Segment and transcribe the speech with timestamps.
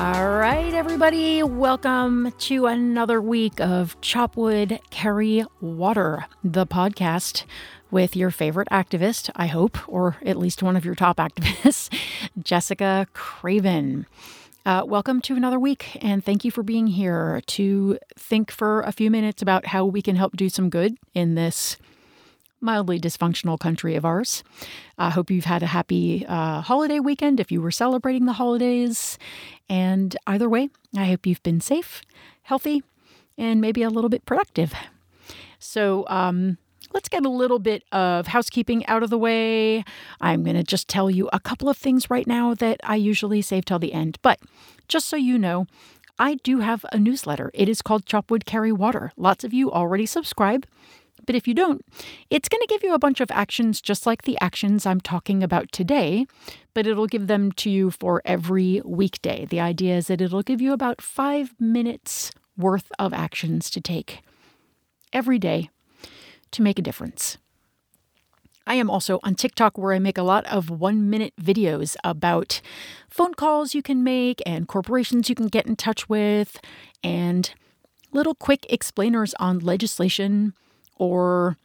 [0.00, 7.42] All right, everybody, welcome to another week of Chopwood Carry Water, the podcast
[7.90, 11.92] with your favorite activist, I hope, or at least one of your top activists,
[12.40, 14.06] Jessica Craven.
[14.64, 18.92] Uh, welcome to another week, and thank you for being here to think for a
[18.92, 21.76] few minutes about how we can help do some good in this
[22.60, 24.42] mildly dysfunctional country of ours.
[24.96, 29.18] I hope you've had a happy uh, holiday weekend if you were celebrating the holidays.
[29.68, 32.02] And either way, I hope you've been safe,
[32.42, 32.82] healthy,
[33.36, 34.74] and maybe a little bit productive.
[35.58, 36.58] So, um,
[36.92, 39.84] let's get a little bit of housekeeping out of the way.
[40.20, 43.42] I'm going to just tell you a couple of things right now that I usually
[43.42, 44.18] save till the end.
[44.22, 44.40] But
[44.88, 45.66] just so you know,
[46.18, 47.50] I do have a newsletter.
[47.54, 49.12] It is called Chopwood Carry Water.
[49.16, 50.66] Lots of you already subscribe.
[51.26, 51.84] But if you don't,
[52.30, 55.42] it's going to give you a bunch of actions just like the actions I'm talking
[55.42, 56.26] about today,
[56.74, 59.46] but it'll give them to you for every weekday.
[59.46, 64.20] The idea is that it'll give you about five minutes worth of actions to take
[65.12, 65.70] every day
[66.50, 67.38] to make a difference.
[68.66, 72.60] I am also on TikTok where I make a lot of one minute videos about
[73.08, 76.60] phone calls you can make and corporations you can get in touch with
[77.02, 77.54] and
[78.12, 80.52] little quick explainers on legislation
[80.98, 81.56] or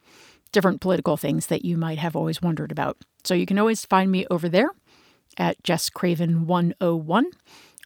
[0.52, 2.96] different political things that you might have always wondered about.
[3.24, 4.70] So you can always find me over there
[5.36, 7.26] at Jess Craven 101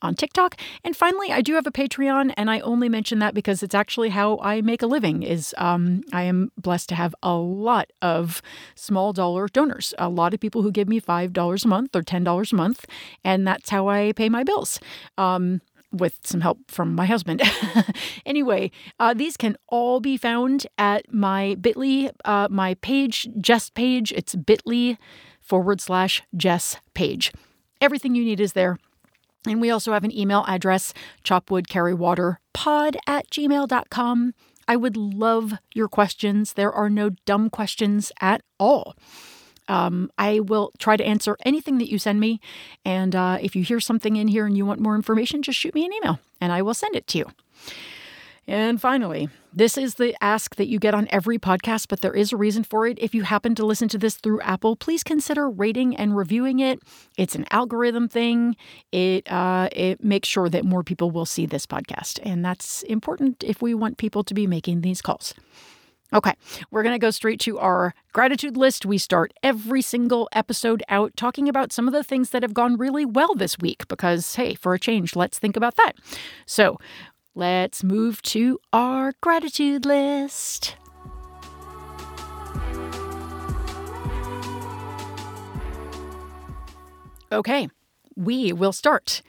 [0.03, 0.57] on TikTok.
[0.85, 4.11] And finally, I do have a Patreon, and I only mention that because it's actually
[4.11, 5.23] how I make a living.
[5.23, 8.43] Is um, I am blessed to have a lot of
[8.75, 12.03] small dollar donors, a lot of people who give me five dollars a month or
[12.03, 12.85] ten dollars a month,
[13.25, 14.81] and that's how I pay my bills.
[15.17, 15.61] Um,
[15.93, 17.43] with some help from my husband.
[18.27, 24.13] anyway, uh, these can all be found at my bit.ly, uh, my page, Jess page.
[24.13, 24.99] It's bit.ly
[25.41, 27.33] forward slash Jess page.
[27.81, 28.79] Everything you need is there.
[29.47, 30.93] And we also have an email address,
[31.25, 34.35] chopwoodcarrywaterpod at gmail.com.
[34.67, 36.53] I would love your questions.
[36.53, 38.95] There are no dumb questions at all.
[39.69, 42.41] Um, I will try to answer anything that you send me.
[42.85, 45.75] And uh, if you hear something in here and you want more information, just shoot
[45.75, 47.27] me an email and I will send it to you.
[48.49, 52.33] And finally, this is the ask that you get on every podcast, but there is
[52.33, 52.99] a reason for it.
[52.99, 56.81] If you happen to listen to this through Apple, please consider rating and reviewing it.
[57.19, 58.57] It's an algorithm thing.
[58.91, 63.45] It uh, it makes sure that more people will see this podcast, and that's important
[63.45, 65.35] if we want people to be making these calls.
[66.11, 66.33] Okay,
[66.71, 68.87] we're going to go straight to our gratitude list.
[68.87, 72.79] We start every single episode out talking about some of the things that have gone
[72.79, 75.93] really well this week because, hey, for a change, let's think about that.
[76.47, 76.79] So
[77.35, 80.77] let's move to our gratitude list.
[87.31, 87.69] Okay,
[88.17, 89.21] we will start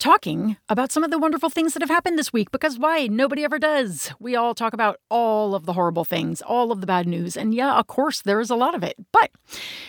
[0.00, 3.06] talking about some of the wonderful things that have happened this week because why?
[3.06, 4.12] Nobody ever does.
[4.18, 7.36] We all talk about all of the horrible things, all of the bad news.
[7.36, 8.96] And yeah, of course, there is a lot of it.
[9.12, 9.30] But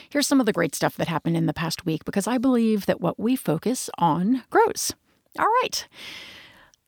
[0.10, 2.86] here's some of the great stuff that happened in the past week because I believe
[2.86, 4.94] that what we focus on grows.
[5.40, 5.88] All right.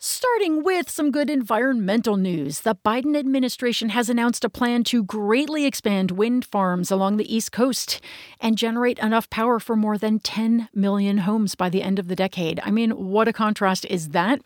[0.05, 5.65] Starting with some good environmental news, the Biden administration has announced a plan to greatly
[5.65, 8.01] expand wind farms along the East Coast
[8.41, 12.17] and generate enough power for more than 10 million homes by the end of the
[12.17, 12.59] decade.
[12.65, 14.41] I mean, what a contrast is that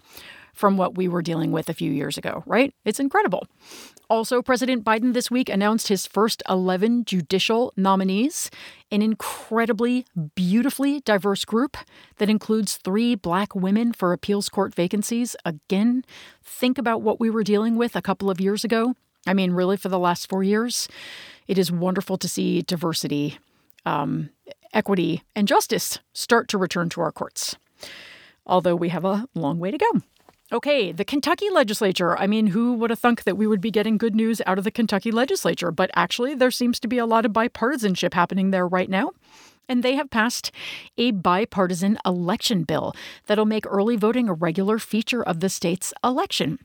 [0.58, 2.74] from what we were dealing with a few years ago, right?
[2.84, 3.48] It's incredible.
[4.10, 8.50] Also, President Biden this week announced his first 11 judicial nominees,
[8.92, 11.78] an incredibly beautifully diverse group
[12.18, 15.36] that includes three black women for appeals court vacancies.
[15.46, 16.04] Again,
[16.44, 18.96] think about what we were dealing with a couple of years ago.
[19.28, 20.88] I mean, really, for the last four years.
[21.48, 23.38] It is wonderful to see diversity,
[23.86, 24.32] um,
[24.74, 27.58] equity, and justice start to return to our courts.
[28.46, 30.02] Although we have a long way to go.
[30.50, 32.18] Okay, the Kentucky legislature.
[32.18, 34.64] I mean, who would have thunk that we would be getting good news out of
[34.64, 35.72] the Kentucky legislature?
[35.72, 39.12] But actually, there seems to be a lot of bipartisanship happening there right now.
[39.68, 40.54] And they have passed
[40.98, 42.94] a bipartisan election bill
[43.26, 46.60] that'll make early voting a regular feature of the state's election.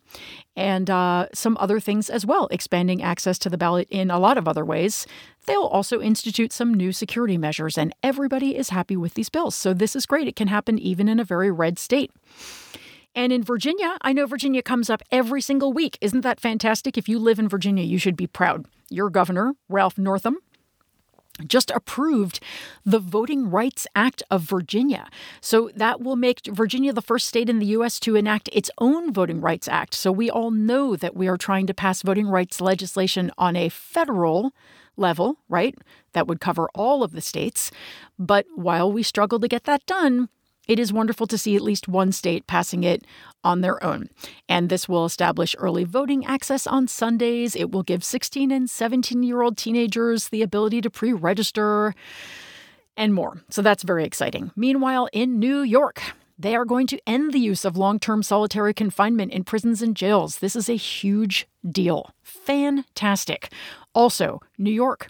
[0.55, 4.39] And uh, some other things as well, expanding access to the ballot in a lot
[4.39, 5.09] of other ways.
[5.47, 9.57] They'll also institute some new security measures, and everybody is happy with these bills.
[9.57, 10.29] So this is great.
[10.29, 12.13] It can happen even in a very red state.
[13.15, 15.99] And in Virginia, I know Virginia comes up every single week.
[16.01, 16.97] Isn't that fantastic?
[16.97, 18.67] If you live in Virginia, you should be proud.
[18.89, 20.39] Your governor, Ralph Northam,
[21.47, 22.41] just approved
[22.85, 25.09] the Voting Rights Act of Virginia.
[25.41, 27.99] So that will make Virginia the first state in the U.S.
[28.01, 29.95] to enact its own Voting Rights Act.
[29.95, 33.69] So we all know that we are trying to pass voting rights legislation on a
[33.69, 34.53] federal
[34.97, 35.75] level, right?
[36.13, 37.71] That would cover all of the states.
[38.19, 40.29] But while we struggle to get that done,
[40.69, 43.05] it is wonderful to see at least one state passing it
[43.43, 44.09] on their own.
[44.49, 47.57] And this will establish early voting access on Sundays.
[47.57, 51.95] It will give 16 and 17 year old teenagers the ability to pre register
[52.97, 53.43] and more.
[53.51, 54.53] So that's very exciting.
[54.55, 56.03] Meanwhile, in New York,
[56.39, 59.97] they are going to end the use of long term solitary confinement in prisons and
[59.97, 60.39] jails.
[60.39, 62.11] This is a huge deal.
[62.23, 63.53] Fantastic.
[63.95, 65.09] Also, New York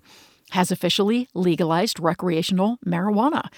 [0.51, 3.49] has officially legalized recreational marijuana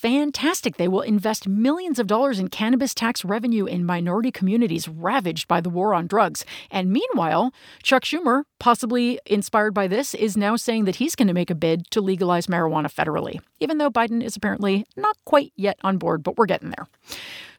[0.00, 0.78] fantastic.
[0.78, 5.60] They will invest millions of dollars in cannabis tax revenue in minority communities ravaged by
[5.60, 6.44] the war on drugs.
[6.70, 7.52] And meanwhile,
[7.82, 11.54] Chuck Schumer, possibly inspired by this, is now saying that he's going to make a
[11.54, 16.22] bid to legalize marijuana federally, even though Biden is apparently not quite yet on board,
[16.22, 16.88] but we're getting there.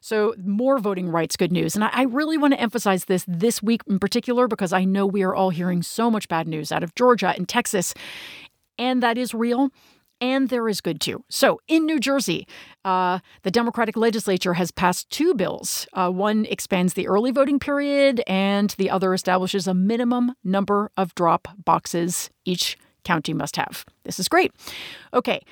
[0.00, 1.76] So, more voting rights good news.
[1.76, 5.22] And I really want to emphasize this this week in particular because I know we
[5.22, 7.94] are all hearing so much bad news out of Georgia and Texas.
[8.78, 9.70] And that is real
[10.22, 11.24] and there is good too.
[11.28, 12.46] So, in New Jersey,
[12.84, 15.86] uh, the Democratic legislature has passed two bills.
[15.92, 21.14] Uh, one expands the early voting period, and the other establishes a minimum number of
[21.16, 23.84] drop boxes each county must have.
[24.04, 24.52] This is great.
[25.12, 25.42] Okay.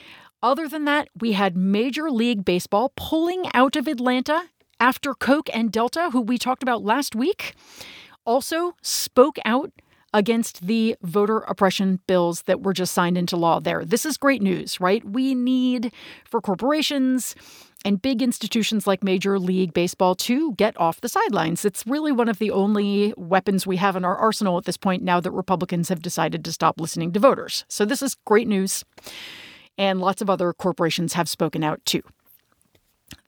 [0.43, 4.45] Other than that, we had Major League Baseball pulling out of Atlanta
[4.79, 7.55] after Coke and Delta, who we talked about last week,
[8.25, 9.73] also spoke out
[10.13, 13.85] against the voter oppression bills that were just signed into law there.
[13.85, 15.05] This is great news, right?
[15.05, 15.93] We need
[16.25, 17.35] for corporations
[17.85, 21.65] and big institutions like Major League Baseball to get off the sidelines.
[21.65, 25.03] It's really one of the only weapons we have in our arsenal at this point
[25.03, 27.65] now that Republicans have decided to stop listening to voters.
[27.69, 28.85] So this is great news.
[29.79, 32.03] And lots of other corporations have spoken out too.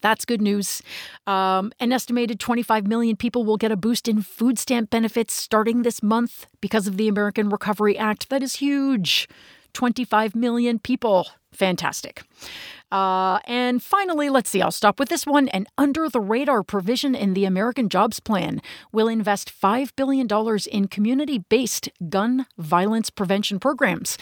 [0.02, 0.82] That's good news.
[1.26, 5.82] Um, an estimated 25 million people will get a boost in food stamp benefits starting
[5.82, 8.28] this month because of the American Recovery Act.
[8.28, 9.28] That is huge.
[9.72, 11.28] 25 million people.
[11.52, 12.22] Fantastic.
[12.90, 15.48] Uh, and finally, let's see, I'll stop with this one.
[15.48, 18.60] An under the radar provision in the American Jobs Plan
[18.92, 20.28] will invest $5 billion
[20.70, 24.18] in community based gun violence prevention programs.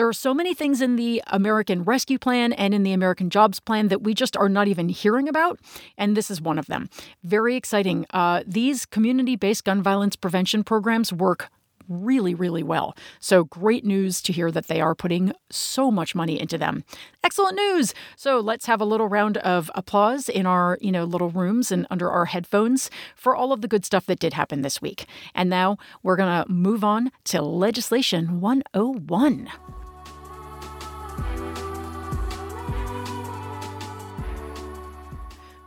[0.00, 3.60] There are so many things in the American Rescue Plan and in the American Jobs
[3.60, 5.60] Plan that we just are not even hearing about,
[5.98, 6.88] and this is one of them.
[7.22, 8.06] Very exciting.
[8.08, 11.50] Uh, these community based gun violence prevention programs work
[11.86, 12.96] really, really well.
[13.18, 16.82] So great news to hear that they are putting so much money into them.
[17.22, 17.92] Excellent news.
[18.16, 21.86] So let's have a little round of applause in our, you know, little rooms and
[21.90, 25.04] under our headphones for all of the good stuff that did happen this week.
[25.34, 29.50] And now we're going to move on to legislation 101.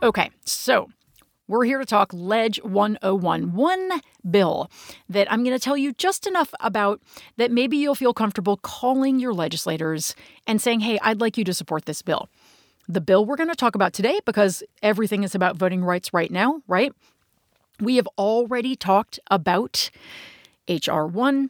[0.04, 0.90] Okay, so
[1.48, 4.70] we're here to talk Ledge 101, one bill
[5.08, 7.00] that I'm going to tell you just enough about
[7.38, 10.14] that maybe you'll feel comfortable calling your legislators
[10.46, 12.28] and saying, hey, I'd like you to support this bill.
[12.86, 16.30] The bill we're going to talk about today, because everything is about voting rights right
[16.30, 16.92] now, right?
[17.80, 19.88] We have already talked about
[20.68, 21.06] H.R.
[21.06, 21.48] 1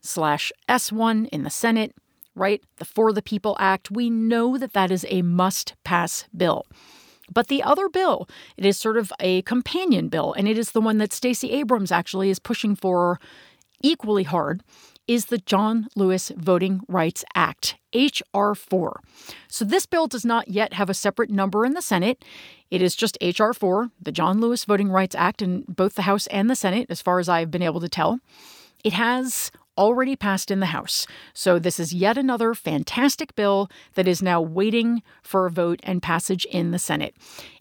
[0.00, 1.94] slash S1 in the Senate,
[2.34, 2.62] right?
[2.78, 3.90] The For the People Act.
[3.90, 6.64] We know that that is a must pass bill.
[7.32, 10.80] But the other bill, it is sort of a companion bill, and it is the
[10.80, 13.18] one that Stacey Abrams actually is pushing for
[13.82, 14.62] equally hard,
[15.06, 18.54] is the John Lewis Voting Rights Act, H.R.
[18.54, 19.00] 4.
[19.48, 22.24] So this bill does not yet have a separate number in the Senate.
[22.70, 23.52] It is just H.R.
[23.52, 27.02] 4, the John Lewis Voting Rights Act, in both the House and the Senate, as
[27.02, 28.20] far as I've been able to tell.
[28.84, 31.06] It has already passed in the House.
[31.32, 36.02] So, this is yet another fantastic bill that is now waiting for a vote and
[36.02, 37.16] passage in the Senate.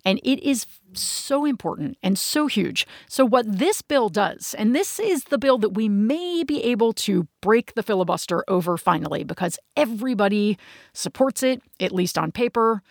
[0.06, 2.86] And it is so important and so huge.
[3.08, 6.94] So, what this bill does, and this is the bill that we may be able
[6.94, 10.58] to break the filibuster over finally, because everybody
[10.94, 12.84] supports it, at least on paper.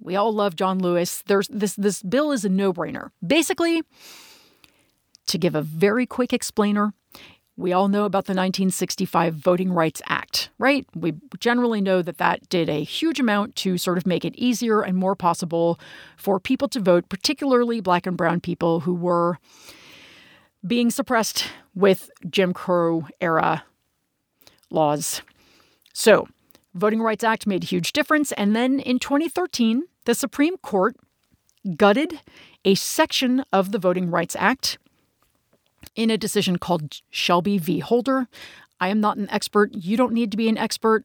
[0.00, 1.22] We all love John Lewis.
[1.26, 3.10] There's this this bill is a no-brainer.
[3.26, 3.82] Basically,
[5.26, 6.92] to give a very quick explainer,
[7.56, 10.86] we all know about the 1965 Voting Rights Act, right?
[10.94, 14.82] We generally know that that did a huge amount to sort of make it easier
[14.82, 15.80] and more possible
[16.16, 19.38] for people to vote, particularly black and brown people who were
[20.66, 23.64] being suppressed with Jim Crow era
[24.70, 25.22] laws.
[25.94, 26.28] So,
[26.74, 30.94] Voting Rights Act made a huge difference and then in 2013, the Supreme Court
[31.76, 32.20] gutted
[32.66, 34.76] a section of the Voting Rights Act
[35.94, 37.78] in a decision called Shelby v.
[37.80, 38.28] Holder.
[38.80, 39.70] I am not an expert.
[39.74, 41.04] You don't need to be an expert.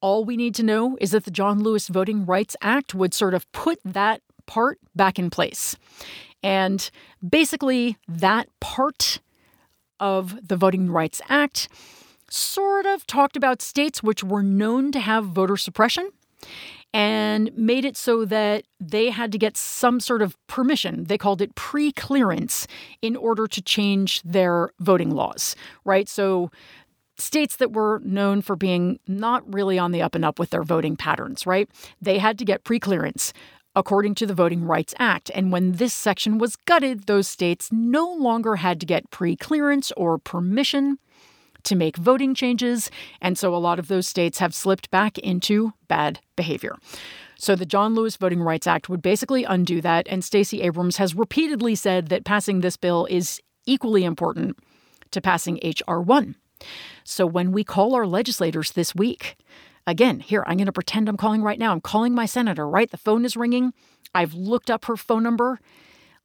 [0.00, 3.34] All we need to know is that the John Lewis Voting Rights Act would sort
[3.34, 5.76] of put that part back in place.
[6.42, 6.88] And
[7.26, 9.20] basically, that part
[9.98, 11.68] of the Voting Rights Act
[12.30, 16.10] sort of talked about states which were known to have voter suppression
[16.94, 21.04] and made it so that they had to get some sort of permission.
[21.04, 22.66] They called it pre clearance
[23.02, 25.54] in order to change their voting laws,
[25.84, 26.08] right?
[26.08, 26.50] So
[27.16, 30.62] states that were known for being not really on the up and up with their
[30.62, 31.68] voting patterns, right?
[32.00, 33.32] They had to get pre clearance
[33.74, 35.30] according to the Voting Rights Act.
[35.34, 39.92] And when this section was gutted, those states no longer had to get pre clearance
[39.96, 40.98] or permission
[41.64, 42.90] to make voting changes.
[43.20, 46.76] And so a lot of those states have slipped back into bad behavior.
[47.38, 50.06] So the John Lewis Voting Rights Act would basically undo that.
[50.08, 54.58] And Stacey Abrams has repeatedly said that passing this bill is equally important
[55.12, 56.00] to passing H.R.
[56.00, 56.34] 1.
[57.04, 59.36] So when we call our legislators this week,
[59.86, 61.72] again, here, I'm going to pretend I'm calling right now.
[61.72, 62.90] I'm calling my senator, right?
[62.90, 63.72] The phone is ringing.
[64.14, 65.60] I've looked up her phone number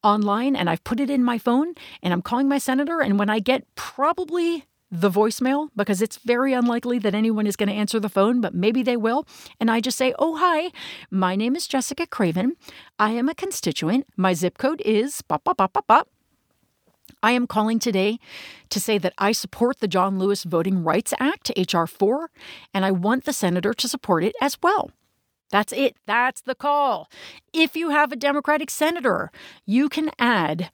[0.04, 3.02] online and I've put it in my phone and I'm calling my senator.
[3.02, 7.68] And when I get probably the voicemail because it's very unlikely that anyone is going
[7.68, 9.26] to answer the phone, but maybe they will.
[9.60, 10.72] And I just say, Oh, hi,
[11.10, 12.56] my name is Jessica Craven.
[13.00, 14.06] I am a constituent.
[14.16, 16.10] My zip code is bop, bop, bop, bop, bop.
[17.24, 18.20] I am calling today
[18.70, 21.88] to say that I support the John Lewis Voting Rights Act, H.R.
[21.88, 22.30] 4,
[22.74, 24.92] and I want the senator to support it as well.
[25.50, 25.96] That's it.
[26.06, 27.10] That's the call.
[27.52, 29.32] If you have a Democratic senator,
[29.66, 30.70] you can add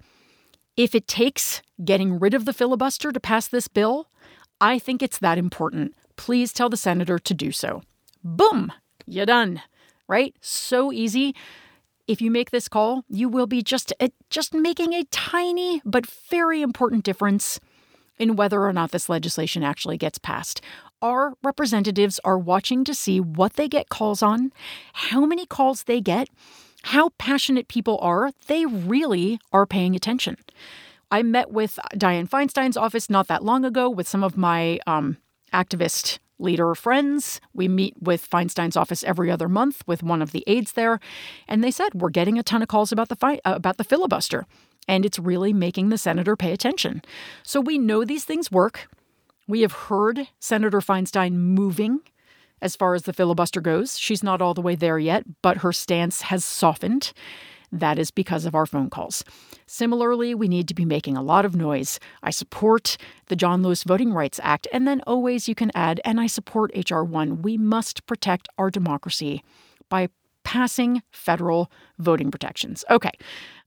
[0.80, 4.08] if it takes getting rid of the filibuster to pass this bill,
[4.62, 5.94] I think it's that important.
[6.16, 7.82] Please tell the senator to do so.
[8.24, 8.72] Boom,
[9.06, 9.62] you're done.
[10.08, 10.34] Right?
[10.40, 11.36] So easy.
[12.08, 16.08] If you make this call, you will be just uh, just making a tiny but
[16.08, 17.60] very important difference
[18.18, 20.62] in whether or not this legislation actually gets passed.
[21.02, 24.54] Our representatives are watching to see what they get calls on,
[24.94, 26.30] how many calls they get,
[26.84, 30.38] how passionate people are, they really are paying attention.
[31.12, 35.18] I met with Dianne Feinstein's office not that long ago with some of my um,
[35.54, 37.42] activist leader friends.
[37.54, 41.00] We meet with Feinstein's office every other month with one of the aides there,
[41.48, 43.84] and they said we're getting a ton of calls about the fi- uh, about the
[43.84, 44.46] filibuster,
[44.88, 47.02] and it's really making the senator pay attention.
[47.44, 48.88] So we know these things work.
[49.48, 52.02] We have heard Senator Feinstein moving
[52.62, 53.98] as far as the filibuster goes.
[53.98, 57.14] She's not all the way there yet, but her stance has softened.
[57.72, 59.24] That is because of our phone calls.
[59.68, 62.00] Similarly, we need to be making a lot of noise.
[62.24, 62.98] I support
[63.28, 66.72] the John Lewis Voting Rights Act, and then always you can add, and I support
[66.74, 67.04] H.R.
[67.04, 67.44] 1.
[67.44, 69.44] We must protect our democracy
[69.88, 70.10] by
[70.44, 72.84] passing federal voting protections.
[72.90, 73.12] Okay,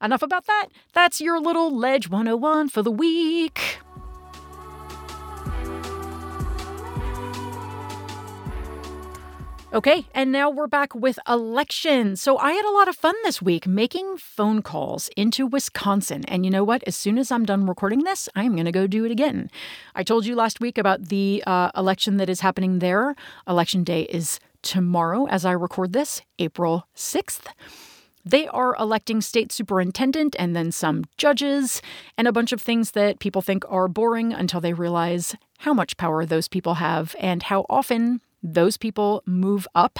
[0.03, 0.69] enough about that.
[0.95, 3.79] That's your little Ledge 101 for the week.
[9.75, 12.21] Okay, and now we're back with elections.
[12.21, 16.27] So I had a lot of fun this week making phone calls into Wisconsin.
[16.27, 16.83] And you know what?
[16.87, 19.51] As soon as I'm done recording this, I'm going to go do it again.
[19.95, 23.17] I told you last week about the uh, election that is happening there.
[23.49, 27.47] Election day is tomorrow as I record this, April 6th.
[28.27, 31.81] They are electing state superintendent and then some judges
[32.19, 35.97] and a bunch of things that people think are boring until they realize how much
[35.97, 39.99] power those people have and how often those people move up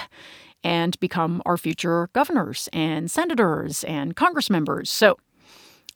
[0.63, 4.89] and become our future governors and senators and congress members.
[4.89, 5.17] So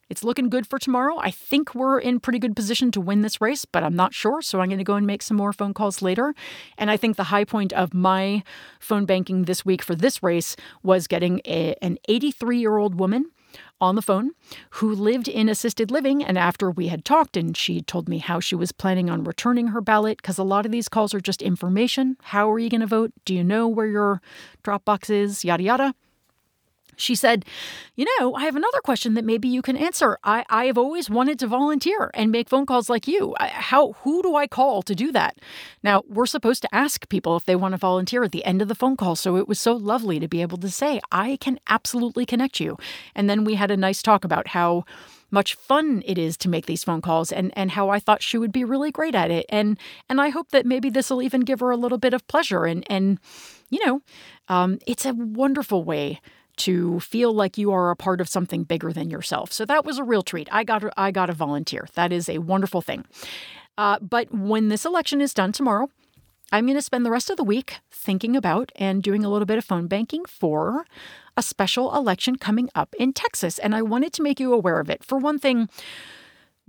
[0.10, 1.18] it's looking good for tomorrow.
[1.20, 4.42] I think we're in pretty good position to win this race, but I'm not sure.
[4.42, 6.34] So I'm going to go and make some more phone calls later.
[6.78, 8.44] And I think the high point of my
[8.80, 13.32] phone banking this week for this race was getting a, an 83 year old woman
[13.80, 14.32] on the phone
[14.72, 16.24] who lived in assisted living.
[16.24, 19.68] And after we had talked and she told me how she was planning on returning
[19.68, 22.18] her ballot, because a lot of these calls are just information.
[22.22, 23.12] How are you going to vote?
[23.26, 24.22] Do you know where your
[24.64, 25.46] drop box is?
[25.46, 25.96] Yada, yada.
[26.98, 27.46] She said,
[27.96, 30.18] You know, I have another question that maybe you can answer.
[30.24, 33.36] I, I have always wanted to volunteer and make phone calls like you.
[33.40, 35.38] How who do I call to do that?
[35.84, 38.68] Now, we're supposed to ask people if they want to volunteer at the end of
[38.68, 39.16] the phone call.
[39.16, 42.78] So it was so lovely to be able to say, I can absolutely connect you.
[43.16, 44.86] And then we had a nice talk about how
[45.30, 48.38] much fun it is to make these phone calls and, and how I thought she
[48.38, 49.46] would be really great at it.
[49.50, 49.78] And
[50.10, 52.66] and I hope that maybe this will even give her a little bit of pleasure
[52.66, 53.20] and and
[53.70, 54.02] you know,
[54.48, 56.22] um, it's a wonderful way
[56.58, 59.52] to feel like you are a part of something bigger than yourself.
[59.52, 60.48] So that was a real treat.
[60.52, 61.88] I got I got a volunteer.
[61.96, 63.06] That is a wonderful thing.
[63.78, 65.90] Uh, but when this election is done tomorrow,
[66.52, 69.46] I'm going to spend the rest of the week thinking about and doing a little
[69.46, 70.86] bit of phone banking for
[71.36, 73.60] a special election coming up in Texas.
[73.60, 75.04] And I wanted to make you aware of it.
[75.04, 75.70] For one thing,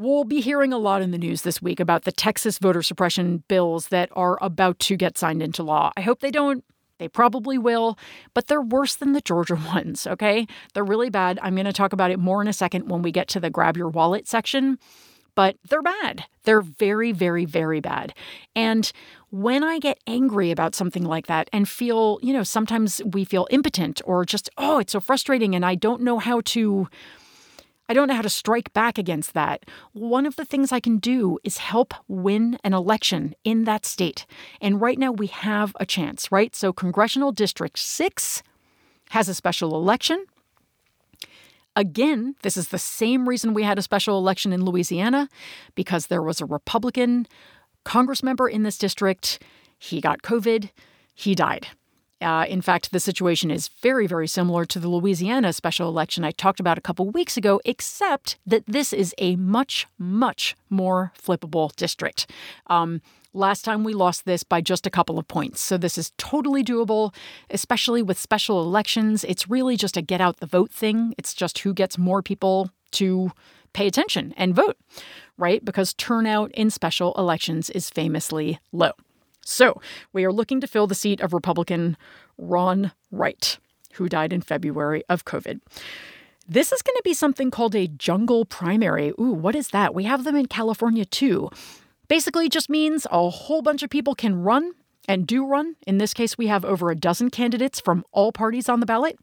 [0.00, 3.42] We'll be hearing a lot in the news this week about the Texas voter suppression
[3.49, 5.90] bills that are about to get signed into law.
[5.97, 6.64] I hope they don't
[6.99, 7.99] they probably will,
[8.35, 10.47] but they're worse than the Georgia ones, okay?
[10.75, 11.38] They're really bad.
[11.43, 13.50] I'm going to talk about it more in a second when we get to the
[13.50, 14.78] grab your wallet section.
[15.35, 16.25] but they're bad.
[16.43, 18.12] They're very, very, very bad.
[18.57, 18.90] And
[19.31, 23.47] when I get angry about something like that and feel, you know, sometimes we feel
[23.52, 26.88] impotent or just, oh, it's so frustrating and I don't know how to.
[27.88, 29.64] I don't know how to strike back against that.
[29.92, 34.26] One of the things I can do is help win an election in that state.
[34.61, 36.54] And right now we have a chance, right?
[36.54, 38.42] So, Congressional District 6
[39.11, 40.26] has a special election.
[41.75, 45.28] Again, this is the same reason we had a special election in Louisiana
[45.75, 47.26] because there was a Republican
[47.85, 49.40] Congress member in this district.
[49.78, 50.71] He got COVID,
[51.14, 51.68] he died.
[52.21, 56.33] Uh, in fact, the situation is very, very similar to the Louisiana special election I
[56.33, 61.75] talked about a couple weeks ago, except that this is a much, much more flippable
[61.77, 62.29] district.
[62.67, 63.01] Um,
[63.33, 66.65] last time we lost this by just a couple of points, so this is totally
[66.65, 67.15] doable,
[67.51, 69.23] especially with special elections.
[69.23, 72.71] It's really just a get out the vote thing, it's just who gets more people
[72.93, 73.31] to
[73.75, 74.77] pay attention and vote,
[75.37, 75.65] right?
[75.65, 78.93] Because turnout in special elections is famously low.
[79.49, 79.81] So
[80.12, 81.97] we are looking to fill the seat of Republican
[82.37, 83.59] Ron Wright,
[83.95, 85.61] who died in February of COVID.
[86.47, 89.09] This is going to be something called a jungle primary.
[89.19, 89.95] Ooh, what is that?
[89.95, 91.49] We have them in California too.
[92.09, 94.73] Basically, just means a whole bunch of people can run
[95.09, 95.76] and do run.
[95.87, 99.19] In this case, we have over a dozen candidates from all parties on the ballot.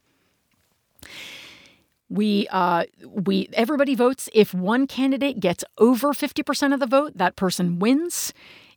[2.08, 4.28] We uh, we everybody votes.
[4.32, 8.32] If one candidate gets over fifty percent of the vote, that person wins.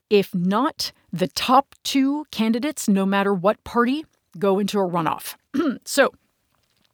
[0.09, 4.05] If not, the top two candidates, no matter what party,
[4.37, 5.35] go into a runoff.
[5.85, 6.11] so,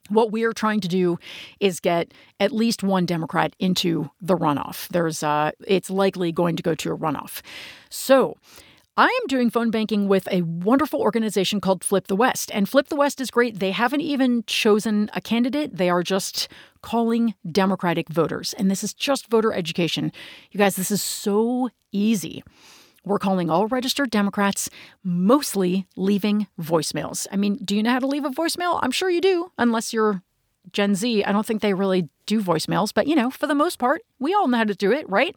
[0.09, 1.17] what we are trying to do
[1.59, 4.87] is get at least one Democrat into the runoff.
[4.89, 7.41] There's, uh, it's likely going to go to a runoff.
[7.89, 8.35] So,
[8.97, 12.49] I am doing phone banking with a wonderful organization called Flip the West.
[12.53, 13.59] And Flip the West is great.
[13.59, 16.47] They haven't even chosen a candidate, they are just
[16.81, 18.53] calling Democratic voters.
[18.53, 20.13] And this is just voter education.
[20.51, 22.41] You guys, this is so easy.
[23.05, 24.69] We're calling all registered Democrats,
[25.03, 27.27] mostly leaving voicemails.
[27.31, 28.79] I mean, do you know how to leave a voicemail?
[28.81, 30.23] I'm sure you do, unless you're
[30.71, 31.23] Gen Z.
[31.23, 34.33] I don't think they really do voicemails, but you know, for the most part, we
[34.33, 35.35] all know how to do it, right?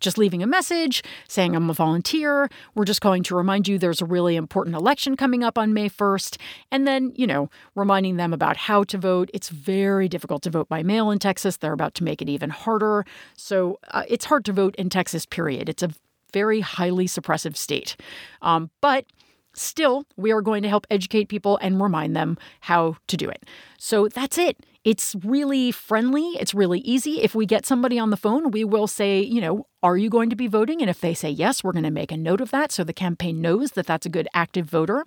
[0.00, 2.48] Just leaving a message, saying I'm a volunteer.
[2.74, 5.88] We're just going to remind you there's a really important election coming up on May
[5.88, 6.38] 1st.
[6.72, 9.30] And then, you know, reminding them about how to vote.
[9.32, 11.56] It's very difficult to vote by mail in Texas.
[11.56, 13.06] They're about to make it even harder.
[13.36, 15.68] So uh, it's hard to vote in Texas, period.
[15.68, 15.90] It's a
[16.34, 17.96] very highly suppressive state.
[18.42, 19.06] Um, but
[19.54, 23.44] still, we are going to help educate people and remind them how to do it.
[23.78, 24.56] So that's it.
[24.84, 26.26] It's really friendly.
[26.40, 27.22] It's really easy.
[27.22, 30.30] If we get somebody on the phone, we will say, you know, are you going
[30.30, 30.80] to be voting?
[30.80, 32.94] And if they say yes, we're going to make a note of that so the
[32.94, 35.04] campaign knows that that's a good active voter.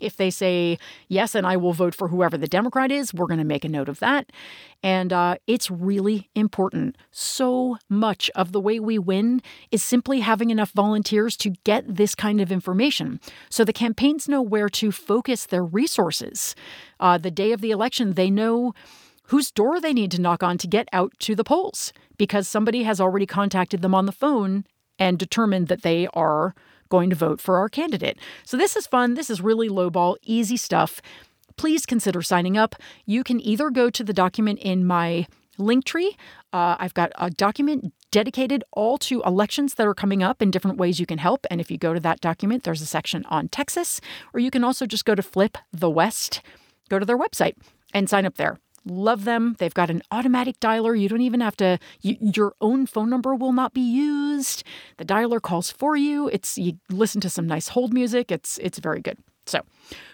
[0.00, 3.38] If they say yes, and I will vote for whoever the Democrat is, we're going
[3.38, 4.30] to make a note of that.
[4.82, 6.96] And uh, it's really important.
[7.10, 12.14] So much of the way we win is simply having enough volunteers to get this
[12.14, 16.54] kind of information so the campaigns know where to focus their resources.
[17.00, 18.74] Uh, the day of the election, they know
[19.28, 22.82] whose door they need to knock on to get out to the polls because somebody
[22.82, 24.64] has already contacted them on the phone
[24.98, 26.54] and determined that they are
[26.88, 28.18] going to vote for our candidate.
[28.44, 29.14] So this is fun.
[29.14, 31.00] This is really lowball, easy stuff.
[31.56, 32.74] Please consider signing up.
[33.04, 35.26] You can either go to the document in my
[35.58, 36.16] link tree.
[36.52, 40.78] Uh, I've got a document dedicated all to elections that are coming up and different
[40.78, 41.46] ways you can help.
[41.50, 44.00] And if you go to that document, there's a section on Texas,
[44.32, 46.40] or you can also just go to Flip the West,
[46.88, 47.54] go to their website
[47.92, 48.58] and sign up there.
[48.84, 49.56] Love them.
[49.58, 50.98] They've got an automatic dialer.
[50.98, 54.64] You don't even have to, you, your own phone number will not be used.
[54.96, 56.28] The dialer calls for you.
[56.28, 58.30] It's, you listen to some nice hold music.
[58.30, 59.18] It's, it's very good.
[59.46, 59.60] So,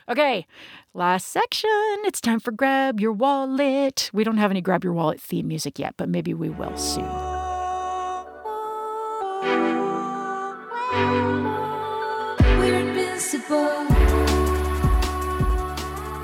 [0.08, 0.46] okay,
[0.92, 1.70] last section.
[2.04, 4.10] It's time for Grab Your Wallet.
[4.12, 7.04] We don't have any Grab Your Wallet theme music yet, but maybe we will soon.
[12.58, 13.83] We're invincible.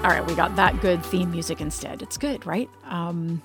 [0.02, 2.00] All right, we got that good theme music instead.
[2.00, 2.70] It's good, right?
[2.84, 3.42] Um,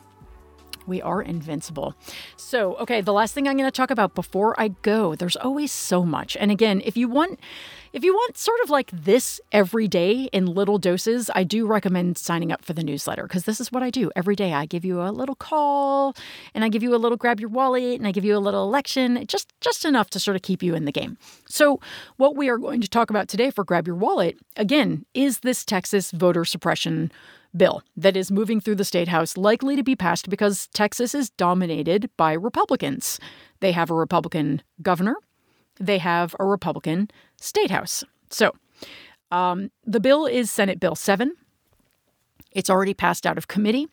[0.88, 1.96] we are invincible.
[2.36, 5.72] So, okay, the last thing I'm going to talk about before I go, there's always
[5.72, 6.38] so much.
[6.38, 7.40] And again, if you want
[7.96, 12.18] if you want sort of like this every day in little doses, I do recommend
[12.18, 14.52] signing up for the newsletter because this is what I do every day.
[14.52, 16.14] I give you a little call
[16.54, 18.64] and I give you a little grab your wallet and I give you a little
[18.64, 21.18] election, just just enough to sort of keep you in the game.
[21.48, 21.80] So,
[22.18, 25.64] what we are going to talk about today for grab your wallet again is this
[25.64, 27.14] Texas voter suppression
[27.58, 31.30] bill that is moving through the state house likely to be passed because Texas is
[31.32, 33.20] dominated by Republicans.
[33.60, 35.16] They have a Republican governor,
[35.80, 38.04] they have a Republican state house.
[38.30, 38.54] So,
[39.32, 41.34] um, the bill is Senate Bill 7.
[42.52, 43.88] It's already passed out of committee.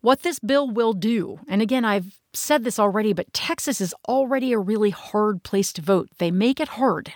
[0.00, 4.52] What this bill will do, and again, I've said this already, but Texas is already
[4.52, 6.08] a really hard place to vote.
[6.16, 7.12] They make it hard.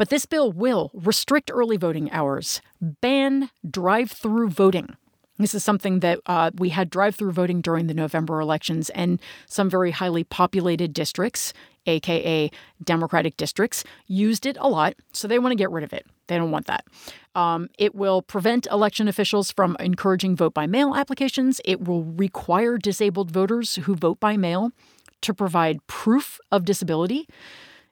[0.00, 4.96] But this bill will restrict early voting hours, ban drive through voting.
[5.36, 9.20] This is something that uh, we had drive through voting during the November elections, and
[9.44, 11.52] some very highly populated districts,
[11.84, 12.50] aka
[12.82, 14.94] Democratic districts, used it a lot.
[15.12, 16.06] So they want to get rid of it.
[16.28, 16.86] They don't want that.
[17.34, 21.60] Um, it will prevent election officials from encouraging vote by mail applications.
[21.62, 24.72] It will require disabled voters who vote by mail
[25.20, 27.28] to provide proof of disability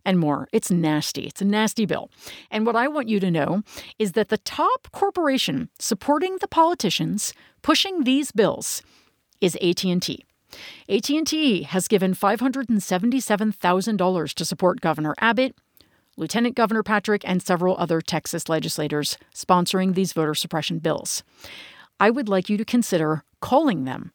[0.09, 0.49] and more.
[0.53, 1.27] It's nasty.
[1.27, 2.11] It's a nasty bill.
[2.51, 3.63] And what I want you to know
[3.99, 8.81] is that the top corporation supporting the politicians pushing these bills
[9.43, 10.25] is AT&T.
[10.89, 15.55] AT&T has given $577,000 to support Governor Abbott,
[16.17, 21.23] Lieutenant Governor Patrick, and several other Texas legislators sponsoring these voter suppression bills.
[22.01, 24.13] I would like you to consider calling them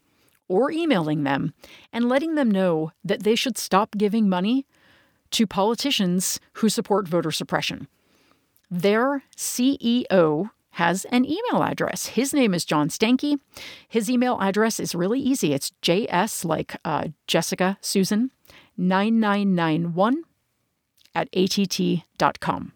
[0.48, 1.54] or emailing them
[1.94, 4.66] and letting them know that they should stop giving money
[5.34, 7.88] to politicians who support voter suppression.
[8.72, 12.08] Their CEO has an email address.
[12.08, 13.40] His name is John Stankey.
[13.88, 15.54] His email address is really easy.
[15.54, 18.32] It's JS, like uh, Jessica Susan,
[18.78, 20.24] 9991
[21.14, 22.74] at att.com.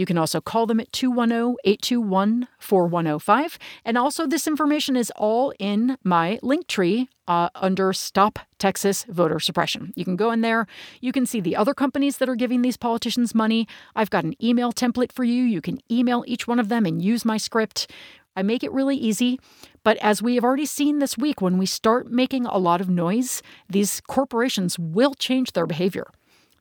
[0.00, 3.58] You can also call them at 210 821 4105.
[3.84, 9.38] And also, this information is all in my link tree uh, under Stop Texas Voter
[9.38, 9.92] Suppression.
[9.96, 10.66] You can go in there.
[11.02, 13.68] You can see the other companies that are giving these politicians money.
[13.94, 15.42] I've got an email template for you.
[15.42, 17.90] You can email each one of them and use my script.
[18.34, 19.38] I make it really easy.
[19.84, 22.88] But as we have already seen this week, when we start making a lot of
[22.88, 26.06] noise, these corporations will change their behavior.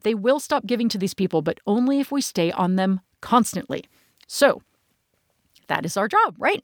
[0.04, 3.86] They will stop giving to these people, but only if we stay on them constantly.
[4.27, 4.62] So
[5.67, 6.63] that is our job, right?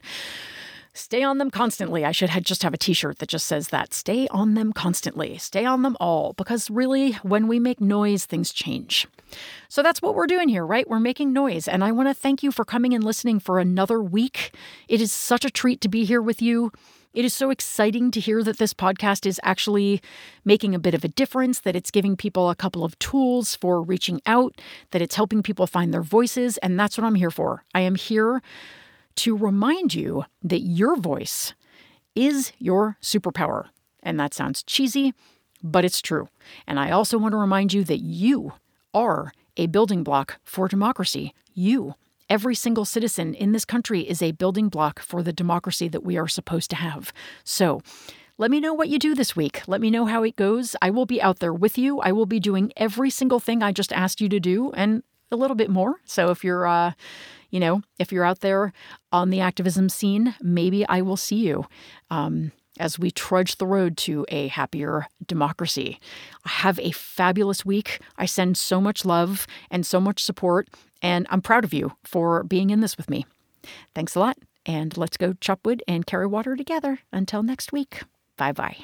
[0.93, 2.05] Stay on them constantly.
[2.05, 3.93] I should have just have a t shirt that just says that.
[3.93, 5.37] Stay on them constantly.
[5.37, 6.31] Stay on them all.
[6.33, 9.05] Because really, when we make noise, things change.
[9.67, 10.89] So that's what we're doing here, right?
[10.89, 11.67] We're making noise.
[11.67, 14.55] And I want to thank you for coming and listening for another week.
[14.87, 16.71] It is such a treat to be here with you.
[17.15, 20.01] It is so exciting to hear that this podcast is actually
[20.43, 23.81] making a bit of a difference, that it's giving people a couple of tools for
[23.81, 24.59] reaching out,
[24.91, 26.57] that it's helping people find their voices.
[26.57, 27.63] And that's what I'm here for.
[27.73, 28.41] I am here
[29.15, 31.53] to remind you that your voice
[32.15, 33.67] is your superpower.
[34.03, 35.13] And that sounds cheesy,
[35.63, 36.27] but it's true.
[36.67, 38.51] And I also want to remind you that you
[38.93, 41.33] are a building block for democracy.
[41.53, 41.95] You
[42.29, 46.17] Every single citizen in this country is a building block for the democracy that we
[46.17, 47.13] are supposed to have.
[47.43, 47.81] So,
[48.37, 49.61] let me know what you do this week.
[49.65, 50.75] Let me know how it goes.
[50.81, 51.99] I will be out there with you.
[52.01, 55.37] I will be doing every single thing I just asked you to do and a
[55.37, 55.95] little bit more.
[56.03, 56.93] So if you're uh
[57.49, 58.73] you know, if you're out there
[59.13, 61.65] on the activism scene, maybe I will see you.
[62.09, 65.99] Um, as we trudge the road to a happier democracy.
[66.45, 67.99] Have a fabulous week.
[68.17, 70.67] I send so much love and so much support,
[71.01, 73.25] and I'm proud of you for being in this with me.
[73.93, 76.99] Thanks a lot, and let's go chop wood and carry water together.
[77.11, 78.03] Until next week,
[78.37, 78.77] bye bye.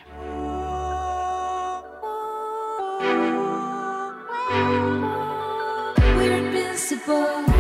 [6.16, 7.51] We're invincible.